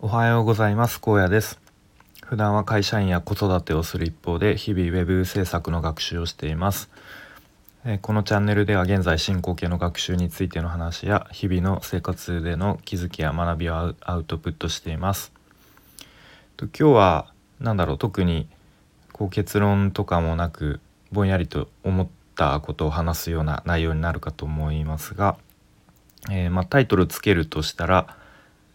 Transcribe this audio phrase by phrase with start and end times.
[0.00, 1.00] おはようございます。
[1.00, 1.58] 高野です。
[2.24, 6.88] 普段は会社員や子育てをする一方で日々ウェブ制作の学習をしています。
[7.84, 15.32] えこのチャンネルでは現在進行形の学習についての話や日々の生活での気づきや学びをアウトプットしています。
[16.56, 17.98] と今日は何だろう？
[17.98, 18.46] 特に
[19.12, 20.78] こう結論とかもなく
[21.10, 25.36] ぼんやりと思ったことを話すような内容になるかと思いますが、
[26.30, 28.16] えー、まあ、タイトルつけるとしたら「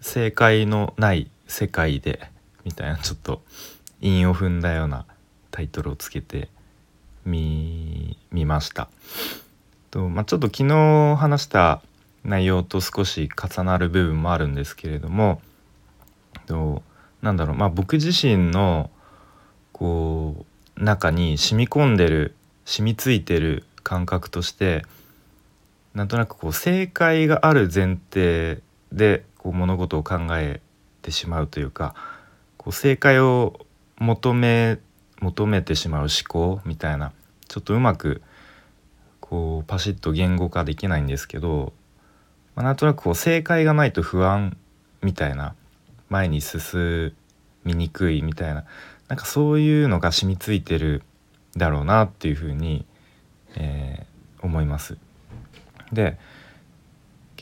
[0.03, 2.29] 正解のない世界で」
[2.65, 3.41] みたいなちょっと
[4.01, 5.05] 韻を踏んだような
[5.49, 6.49] タイトルをつけて
[7.25, 8.89] みました。
[9.91, 11.81] とまあ、ちょっと昨日話した
[12.23, 15.39] 内容と少し重なる部分もあるんですけれども
[16.47, 16.81] と
[17.21, 18.89] なんだろうまあ僕自身の
[19.71, 20.45] こ
[20.77, 22.33] う中に染み込んでる
[22.65, 24.83] 染みついてる感覚として
[25.93, 30.61] なんとなくこう正解がある前提でこう物事を考え
[31.01, 31.95] てしまうというか
[32.57, 33.59] こう正解を
[33.97, 34.79] 求め
[35.19, 37.11] 求めてしまう思考みたいな
[37.49, 38.21] ちょっとうまく
[39.19, 41.73] こうパシッと言語化できないんですけど、
[42.55, 44.55] まあ、なんとなくこう正解がないと不安
[45.01, 45.55] みたいな
[46.09, 47.13] 前に進
[47.65, 48.63] みにくいみたいな
[49.09, 51.03] なんかそういうのが染みついてる
[51.57, 52.85] だろうなっていうふうに、
[53.55, 54.97] えー、思います。
[55.91, 56.17] で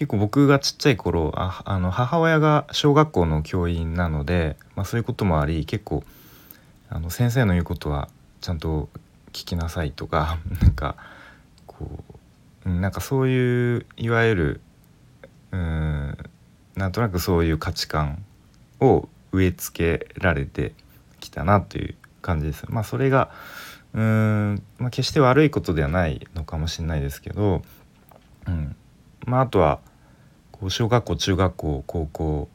[0.01, 6.03] 結構僕がちっちゃい頃ああの母親が小学校の教員なので、まあ、そういうこともあり結構
[6.89, 8.89] あの先生の言うことはちゃんと
[9.27, 10.95] 聞きなさいとか なんか
[11.67, 12.03] こ
[12.65, 14.61] うなんかそういういわゆる
[15.51, 16.17] うん
[16.75, 18.25] なんとなくそういう価値観
[18.79, 20.73] を植え付けられて
[21.19, 22.65] きたなという感じです。
[22.69, 23.29] まあ、それが
[23.93, 27.61] うーん、まあ、決して悪いことではないのかもしれないですけど、
[28.47, 28.75] うん
[29.27, 29.79] まあ、あとは
[30.61, 32.47] こう小学校中学校高校、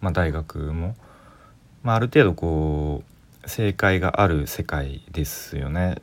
[0.00, 0.94] まあ、大学も、
[1.82, 3.02] まあ、ある程度こ
[3.44, 5.96] う正解がある世界ですよね。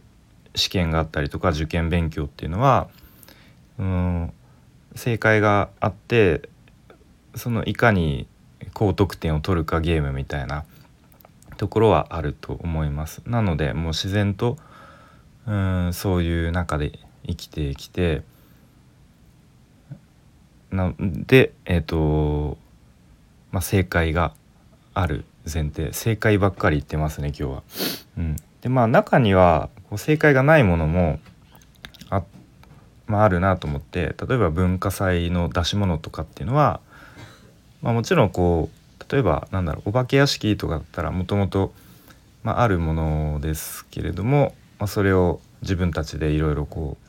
[0.56, 2.90] 試験があったりとか受験勉強っていうのは
[3.80, 4.34] うん
[4.96, 6.50] 正解があって
[7.36, 8.28] そのいかに
[8.74, 10.66] 高得点を取るかゲームみたいな
[11.56, 13.22] ところはあると思います。
[13.26, 14.58] なのでもう自然と
[15.46, 18.24] うんそういう中で生きてきて
[20.78, 22.58] なでえっ、ー、と、
[23.52, 24.34] まあ、正解が
[24.94, 27.64] ある前提正解ばっかり言ってますね今日は。
[28.18, 31.20] うん、でまあ中にはこう正解がないものも
[32.10, 32.24] あ,、
[33.08, 36.80] まあ、あるなと思って例えば文化祭の出し物とかっていうのは
[37.82, 41.74] まあ、もちろんこう例えばなんだろうお化け屋敷とかだったらもともと
[42.44, 47.07] あるものですけれども、まあ、それを自分たちでいろいろこう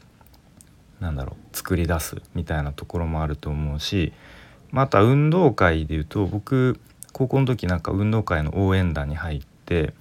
[1.01, 4.13] なんだろう作り出すみたいなところもあると思うし、
[4.71, 6.81] まあ、あとは運動会でいうと僕
[7.13, 9.95] 高校の時なんか運動会の応援団に入って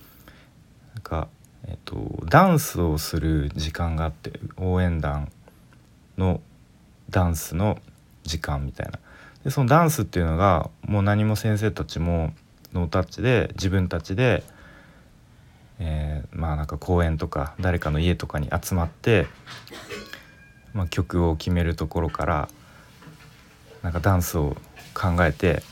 [0.93, 1.27] なんか、
[1.67, 5.31] えっと、ダンスをする時間があって応援団
[6.17, 6.41] の
[7.09, 7.79] ダンスの
[8.23, 8.99] 時間みたいな。
[9.43, 12.33] でそのダンスっていうのがもう何も先生たちも
[12.73, 14.43] ノータッチで自分たちで、
[15.79, 19.27] えー、まあなんか公園とか誰かの家とかに集まって、
[20.73, 22.49] まあ、曲を決めるところから
[23.81, 24.55] なんかダンスを
[24.93, 25.63] 考えて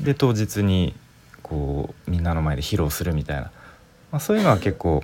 [0.00, 0.94] で当日に
[1.42, 3.50] こうみんなの前で披露するみたいな、
[4.12, 5.02] まあ、そういうのは結構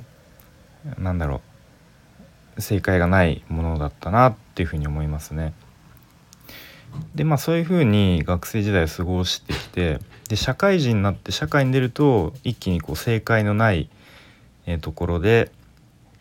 [0.99, 1.41] なんだろ
[2.57, 5.55] う正解がないものだったなっていうふうに思いますね。
[7.15, 9.99] でまあそういうふうに学生時代を過ごしてきて
[10.29, 13.91] で社会人になって社会に出ると一気にこう正解のない、
[14.81, 15.51] ところで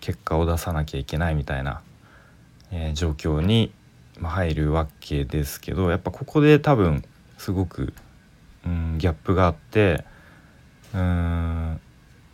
[0.02, 1.82] 結果を出さなきゃいけないみたいな、
[2.74, 3.72] え、状況に
[4.22, 7.04] 入るわけですけどやっぱここで多分
[7.38, 7.94] すごく、
[8.66, 10.04] うん、ギャップがあって
[10.94, 11.80] うん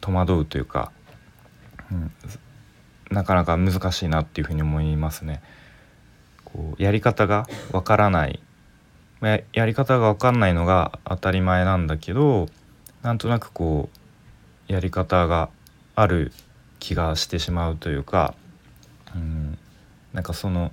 [0.02, 0.92] 戸惑うというか、
[1.92, 2.12] うん、
[3.12, 5.42] なかなか難しいなっていうふうに思いますね。
[6.46, 8.42] こうやり方がわからない
[9.22, 12.48] ややり方が分かんないのが当たり前なんだけど
[13.02, 13.90] なんとなくこ
[14.70, 15.50] うやり方が
[15.96, 16.32] ある
[16.80, 18.34] 気がしてしまうというか、
[19.16, 19.58] うん、
[20.14, 20.72] なんかその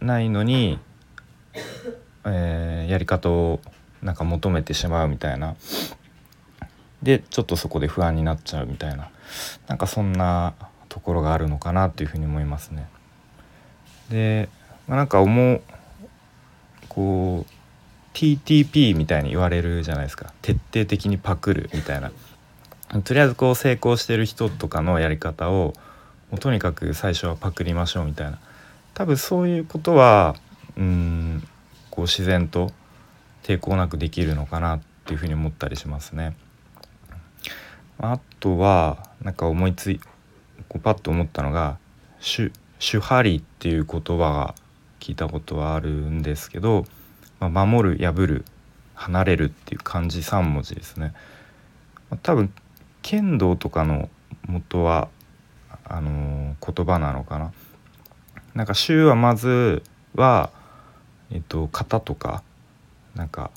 [0.00, 0.78] ないのに、
[2.24, 3.60] えー、やり方を
[4.02, 5.56] なんか求めてしまうみたいな。
[7.02, 9.10] でちょっとそこで不安になっちゃうみたいな。
[9.66, 10.54] なんかそんな
[10.88, 12.86] ところがあるのかなというふうに思いますね。
[14.10, 14.48] で、
[14.86, 15.62] まあ、なんか思う
[16.88, 17.52] こう
[18.14, 20.32] TTP みたいに言われるじゃないですか。
[20.40, 22.12] 徹底的にパクるみたいな。
[23.02, 25.74] とりあえずこう成功してる人とかのやり方を
[26.34, 28.40] もうとにかく最初はパクりましょうみたいな
[28.92, 30.34] 多分そういうことは
[30.76, 31.46] うん
[31.90, 32.72] こう自然と
[33.44, 36.36] 抵抗なくできるのかなっていうふうに思ったりしますね。
[38.00, 40.00] あとはなんか思いつい
[40.68, 41.78] こうパッと思ったのが
[42.18, 44.56] 「シュシュハリ」っていう言葉が
[44.98, 46.84] 聞いたことはあるんですけど、
[47.38, 48.44] まあ、守る破る
[48.94, 51.14] 離れるっていう漢字3文字ですね。
[52.10, 52.52] ま、多分
[53.02, 54.08] 剣道とかの
[54.48, 55.08] 元は
[55.84, 57.52] あの、言葉なのかな？
[58.54, 59.82] なんか「衆」はまず
[60.14, 60.50] は、
[61.32, 62.44] えっと、型とか
[63.16, 63.50] なんか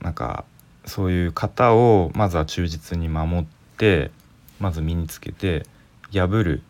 [0.00, 0.44] なんか
[0.86, 3.44] そういう型をまずは忠実に守っ
[3.76, 4.10] て
[4.58, 5.66] まず身につけて
[6.10, 6.62] 破る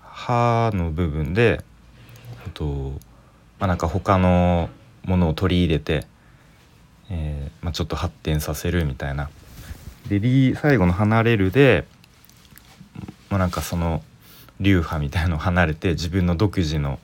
[0.00, 1.62] 歯の部分で、
[2.44, 2.64] えっと
[3.60, 4.68] まあ、なんか他の
[5.04, 6.06] ものを取り入れて、
[7.08, 9.30] えーまあ、ちょっと発展させるみたいな。
[10.08, 11.86] で最後の「離れるで」
[13.34, 14.00] もうなんかその
[14.60, 17.00] 流派みたいのを離れて自分の独自の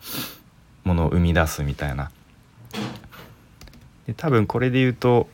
[0.84, 2.12] ものを生み出すみたいな。
[4.06, 5.28] で多分これで言うと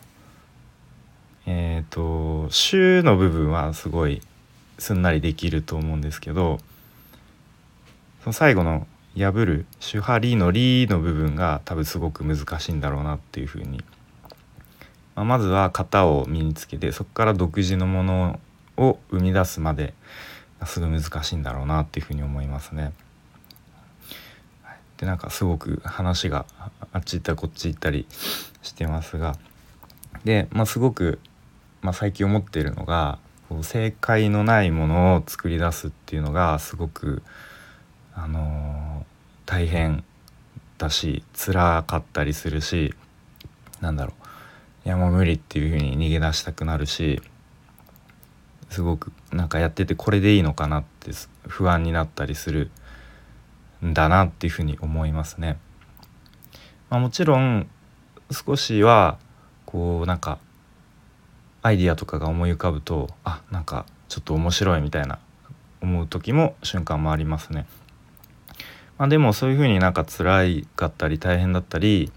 [1.44, 4.22] えっ、ー、と「週」の部分はすごい
[4.78, 6.60] すんなりできると思うんですけど
[8.22, 8.86] その最後の
[9.18, 13.84] 「破る」「手張り」の「り」の部分が多分すごく難しいんだろうなっていうふうに、
[15.14, 18.40] まあ、まずは型を身につけてそこから独自のもの
[18.78, 19.92] を生み出すまで
[20.64, 22.92] すごい難しいんだろうなっていうふうに思いますね。
[24.96, 26.46] でなんかすごく話が
[26.92, 28.06] あっち行ったりこっち行ったり
[28.62, 29.36] してますが。
[30.24, 31.20] で、まあ、すごく、
[31.82, 33.18] まあ、最近思っているのが
[33.48, 37.22] こう正解のないものを作り出すっていうのがすごく、
[38.14, 40.02] あのー、大変
[40.78, 42.94] だし辛かったりするし
[43.80, 44.14] なんだろ
[44.84, 44.86] う。
[44.86, 47.20] いやもう無理っていうふうに逃げ出したくなるし
[48.70, 51.12] すごくなんかやっててこれでいいのかなって
[51.46, 52.70] 不安になったりする
[53.84, 55.58] んだなっていうふうに思いますね。
[56.90, 57.68] まあ、もちろん
[58.30, 59.18] 少しは
[59.64, 60.38] こうなんか
[61.62, 65.18] アイディアとかが思い浮かぶとあなんかちょっと面白いみたいな
[65.80, 67.66] 思う時も瞬間もありますね。
[68.98, 72.10] まあ、でもそういうふうになんか辛いかったり大変だったり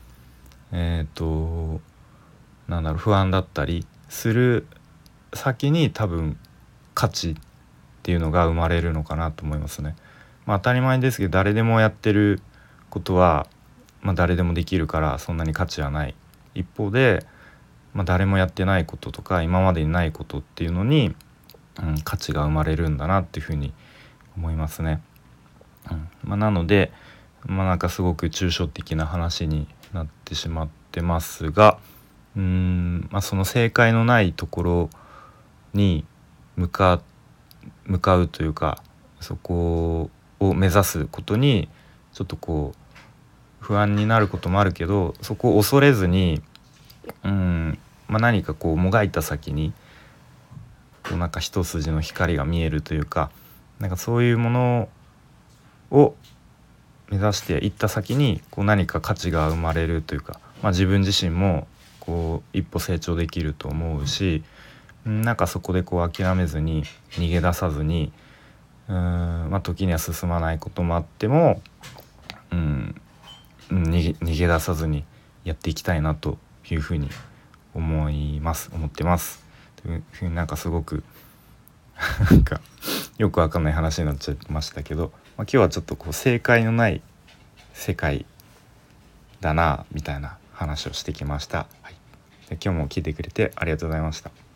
[0.72, 1.82] えっ、ー、と
[2.68, 4.66] なんだろう不安だったりする
[5.34, 6.38] 先に多分
[6.94, 7.36] 価値っ
[8.04, 9.96] ていうのが生まれるのかなと思いますね。
[10.46, 12.42] まあ、当たり前ですけど誰でもやってる
[12.90, 13.48] ことは、
[14.02, 16.16] まあ、誰でもできるからそんなに価値はない
[16.56, 17.26] 一方で、
[17.94, 21.16] まあ、誰もやってないこととか今までにないことっていうのに、
[21.82, 23.74] うん、価値が生まれるんだなっていうふうに
[24.36, 25.02] 思いますね。
[25.92, 26.92] うんまあ、なので、
[27.46, 31.78] まあ、なんかすごく抽象的な話になってしまってますが
[32.36, 34.90] うん、まあ、その正解のないところ
[35.74, 36.06] に
[36.56, 37.02] 向か
[37.86, 38.84] 向かうというか
[39.20, 41.70] そこを目指すことに
[42.14, 42.90] ちょっとこう
[43.60, 46.42] 不安になることもあるけどそこを恐れずに、
[47.24, 47.78] うん
[48.08, 49.74] まあ、何かこうもがいた先に
[51.04, 53.32] こうなんか一筋の光が見えるというか
[53.80, 54.90] なんかそういうもの
[55.92, 56.16] を
[57.10, 61.68] 目指していった先にこう何か価値が生まれるというか、まあ、自分自身も
[62.00, 64.44] こう一歩成長できると思うし
[65.06, 68.12] なんかそこでこう諦めずに逃げ出さずに
[68.90, 68.96] うん、
[69.52, 71.62] まあ、時には進まないこともあっても、
[72.52, 72.96] うん、
[73.70, 75.06] 逃げ逃げ出さずに
[75.44, 77.10] やっていきたいなというふうに
[77.76, 79.44] 思います思ってます。
[79.76, 81.04] というふうになんかすごく
[82.32, 82.60] なんか
[83.18, 87.02] よくわかんない話になっちゃいましたけど、まあ、今日はちょっとこう正解のない
[87.74, 88.26] 世界
[89.40, 91.68] だなみたいな話をしてきました。
[91.84, 91.96] はい、
[92.50, 94.49] で今日も聞いてくれてありがとうございました。